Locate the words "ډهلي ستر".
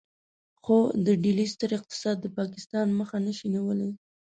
1.23-1.69